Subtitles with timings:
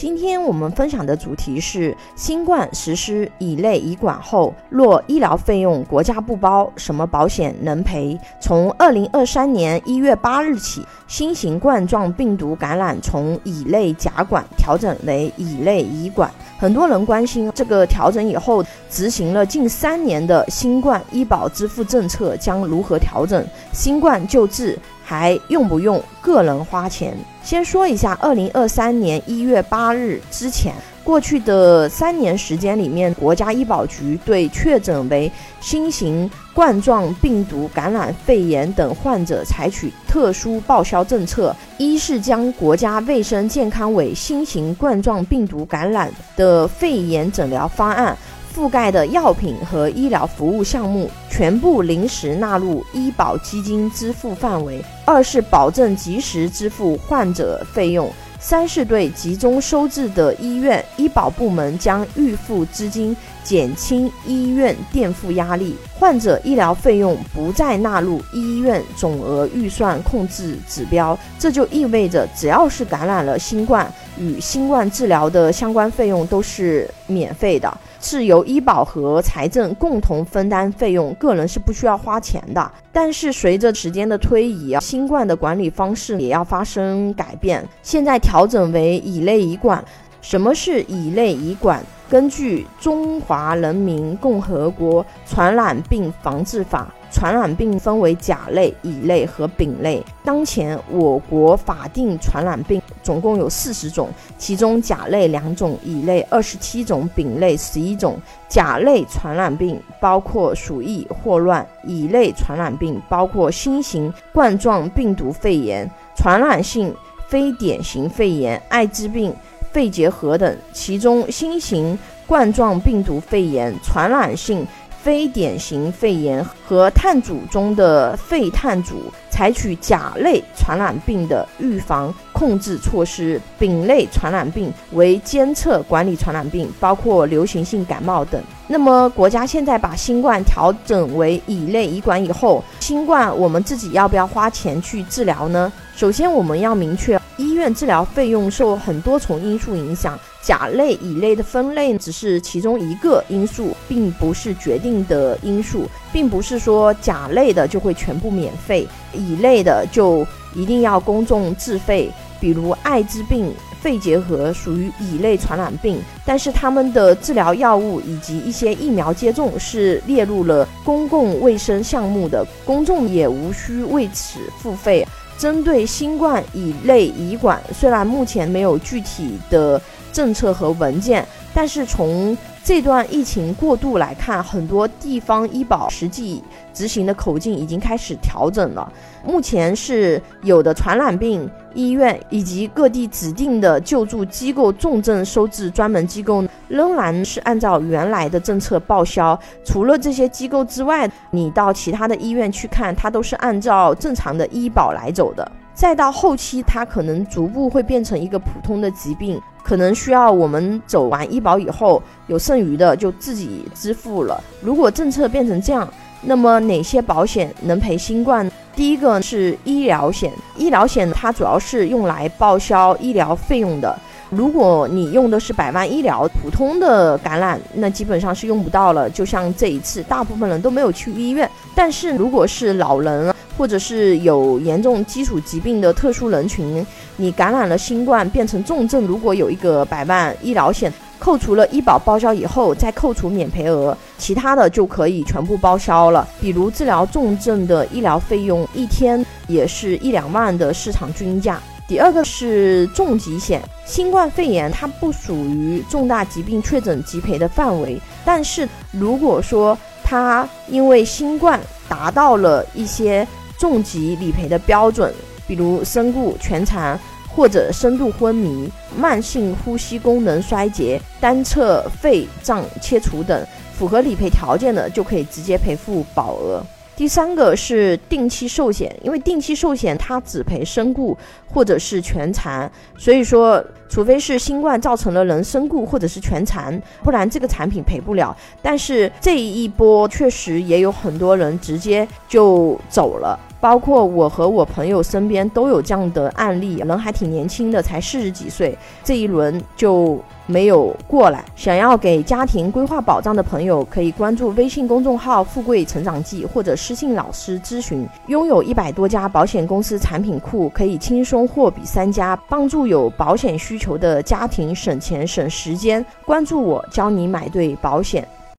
[0.00, 8.18] 今天我们分享的主题是：新冠实施乙类乙管后，若医疗费用国家不包，什么保险能赔？
[8.40, 16.30] 从二零二三年一月八日起，新型冠状病毒感染从乙类甲管调整为乙类乙管。
[16.58, 23.46] 很多人关心这个调整以后，执行了近三年的新冠医保支付政策将如何调整？
[23.74, 24.78] 新冠救治。
[25.02, 27.16] 还用不用个人花钱？
[27.42, 48.16] 先说一下，二零二三年一月八日之前，过去的三年时间里面，国家医保局对确诊为新型冠状病毒感染肺炎等患者采取特殊报销政策：一是将国家卫生健康委新型冠状病毒感染的肺炎诊疗方案。
[48.54, 58.08] 覆盖的药品和医疗服务项目全部临时纳入医保基金支付范围；二是保证及时支付患者费用；
[58.40, 71.16] 三是对集中收治的医院，医保部门将预付资金，减轻医院垫付压力，患者医疗费用不再纳入医院总额预算控制指标。
[71.38, 73.86] 这就意味着，只要是感染了新冠，
[74.18, 77.70] 与新冠治疗的相关费用都是免费的。
[78.00, 82.72] 是由医保和财政共同分担费用，个人是不需要花钱的。
[82.90, 87.62] 但是随着时间的推移啊，新冠的管理方式也要发生改变。
[87.82, 89.84] 现在调整为乙类乙管。
[90.22, 91.82] 什么是乙类乙管？
[92.10, 96.92] 根据《中华人民共和国传染病防治法》。
[97.12, 100.00] 传染病分为甲类、乙类和丙类。
[100.22, 108.16] 当前我国法定传染病总共有四十种，其中甲类两种，乙类二十七种，丙类十一种。
[108.48, 116.94] 甲类传染病包括鼠疫、霍乱；乙类传染病包括新型冠状病毒肺炎、传染性
[117.26, 119.34] 非典型肺炎、艾滋病、
[119.72, 120.56] 肺结核等。
[120.72, 124.66] 其中新型冠状病毒肺炎传染性。
[125.02, 138.42] 非典型肺炎和碳组中的肺碳组，采取甲类传染病的预防控制措施；丙类传染病为监测管理传染病，包括流行性感冒等。
[138.68, 145.72] 那么，国家现在把新冠调整为乙类乙管以后，新冠我们自己要不要花钱去治疗呢？
[145.96, 147.19] 首先，我们要明确，
[147.60, 150.18] 院治疗费用受很多重因素影响。
[150.42, 162.10] 甲类、乙类的分类只是其中一个因素，并不是决定的因素，并不是说甲类的就会全部免费，乙类的就一定要公众自费。
[162.40, 175.06] 比如艾滋病、肺结核属于乙类传染病，但是他们的治疗药物以及一些疫苗接种是列入了公共卫生项目的，公众也无需为此付费。
[175.40, 179.80] 针对新冠乙类乙管，虽然目前没有具体的。
[180.12, 181.24] 政策和文件，
[181.54, 186.42] 但是从这段疫情过渡来看，很多地方医保实际
[186.74, 188.92] 执行的口径已经开始调整了。
[189.24, 199.38] 目前是有的传染病医院以及各地指定的救助机构重症收治专门机构，仍然是按照原来的政策报销。
[199.64, 205.50] 除了这些机构之外，你到其他的医院去看，它都是按照正常的医保来走的。
[205.72, 209.40] 再到后期，它可能逐步会变成一个普通的疾病。
[209.70, 214.42] 可能需要我们走完医保以后，有剩余的就自己支付了。
[214.60, 215.88] 如果政策变成这样，
[216.22, 218.50] 那么哪些保险能赔新冠？
[218.74, 223.96] 第一个是医疗险，医疗险它主要是用来报销医疗费用的。
[224.30, 229.10] 如果你用的是百万医疗，普通的感染那基本上是用不到了。
[229.10, 231.50] 就像这一次，大部分人都没有去医院。
[231.74, 236.86] 但是如果是老人或者是有严重基础疾病的特殊人群，
[237.16, 246.26] 你感染了新冠变成重症，如果有一个百万医疗险，扣除了医保报销以后，再扣除免赔额，其他的就可以全部报销了。
[246.40, 251.60] 比如治疗重症的医疗费用，一天也是一两万的市场均价。
[251.90, 261.58] 第二个是重疾险，新冠肺炎它不属于重大疾病确诊即赔的范围，但是如果说它因为新冠
[261.88, 263.26] 达到了一些
[263.58, 265.12] 重疾理赔的标准，
[265.48, 266.96] 比如身故、全残
[267.28, 273.44] 或者深度昏迷、慢性呼吸功能衰竭、单侧肺脏切除等，
[273.76, 276.64] 符合理赔条件的就可以直接赔付保额。
[276.96, 281.16] 第三个是定期寿险，因为定期寿险它只赔身故
[281.46, 288.34] 或者是全残，所以说除非是新冠造成了人身故或者是全残，不然这个产品赔不了。
[288.62, 300.18] 但是这一波确实也有很多人直接就走了，包括我和我朋友身边都有这样的案例，人还挺年轻的，才四十几岁，这一轮就。
[300.46, 308.04] 没有过来，想要给家庭规划保障的朋友，可以关注微信公众号“富贵成长记”或者私信老师咨询。
[308.26, 316.04] 拥有一百多家保险公司产品库，可以轻松货比三家，帮助有保险需求的家庭省钱省时间。
[316.26, 318.28] 关注我，教你买对保险。